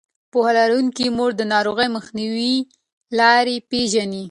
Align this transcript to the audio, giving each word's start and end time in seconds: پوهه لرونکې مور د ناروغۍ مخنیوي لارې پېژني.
پوهه 0.31 0.51
لرونکې 0.59 1.05
مور 1.17 1.31
د 1.37 1.41
ناروغۍ 1.53 1.87
مخنیوي 1.97 2.55
لارې 3.19 3.55
پېژني. 3.69 4.19